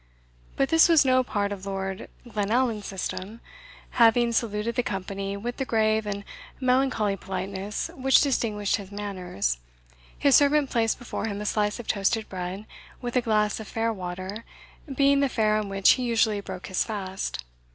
But 0.55 0.69
this 0.69 0.89
was 0.89 1.05
no 1.05 1.23
part 1.23 1.51
of 1.51 1.67
Lord 1.67 2.09
Glenallan's 2.25 2.87
system. 2.87 3.39
Having 4.01 4.31
saluted 4.31 4.73
the 4.73 4.81
company 4.81 5.37
with 5.37 5.57
the 5.57 5.63
grave 5.63 6.07
and 6.07 6.23
melancholy 6.59 7.15
politeness 7.15 7.91
which 7.93 8.19
distinguished 8.19 8.77
his 8.77 8.91
manners, 8.91 9.59
his 10.17 10.35
servant 10.35 10.71
placed 10.71 10.97
before 10.97 11.27
him 11.27 11.39
a 11.39 11.45
slice 11.45 11.79
of 11.79 11.85
toasted 11.85 12.27
bread, 12.29 12.65
with 12.99 13.15
a 13.15 13.21
glass 13.21 13.59
of 13.59 13.67
fair 13.67 13.93
water, 13.93 14.43
being 14.91 15.19
the 15.19 15.29
fare 15.29 15.55
on 15.57 15.69
which 15.69 15.91
he 15.91 16.03
usually 16.03 16.41
broke 16.41 16.65
his 16.65 16.83
fast. 16.83 17.43